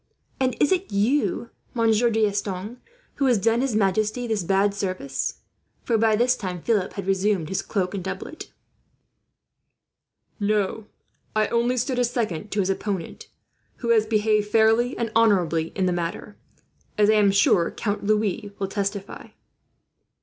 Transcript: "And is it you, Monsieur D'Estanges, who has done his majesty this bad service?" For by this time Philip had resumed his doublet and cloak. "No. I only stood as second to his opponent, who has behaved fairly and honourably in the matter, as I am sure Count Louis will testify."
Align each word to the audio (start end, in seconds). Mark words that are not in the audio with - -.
"And 0.39 0.57
is 0.59 0.71
it 0.71 0.91
you, 0.91 1.51
Monsieur 1.75 2.09
D'Estanges, 2.09 2.77
who 3.17 3.25
has 3.27 3.37
done 3.37 3.61
his 3.61 3.75
majesty 3.75 4.25
this 4.25 4.41
bad 4.43 4.73
service?" 4.73 5.41
For 5.83 5.95
by 5.95 6.15
this 6.15 6.35
time 6.35 6.59
Philip 6.63 6.93
had 6.93 7.05
resumed 7.05 7.49
his 7.49 7.61
doublet 7.61 7.91
and 7.93 8.03
cloak. 8.17 8.39
"No. 10.39 10.87
I 11.35 11.49
only 11.49 11.77
stood 11.77 11.99
as 11.99 12.09
second 12.09 12.49
to 12.49 12.61
his 12.61 12.71
opponent, 12.71 13.27
who 13.75 13.89
has 13.89 14.07
behaved 14.07 14.47
fairly 14.47 14.97
and 14.97 15.11
honourably 15.15 15.67
in 15.75 15.85
the 15.85 15.93
matter, 15.93 16.35
as 16.97 17.07
I 17.07 17.13
am 17.13 17.29
sure 17.29 17.69
Count 17.69 18.03
Louis 18.03 18.53
will 18.57 18.67
testify." 18.67 19.27